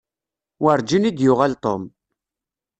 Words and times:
Werǧin 0.61 1.07
i 1.09 1.11
d-yuɣal 1.11 1.53
Tom. 1.63 1.83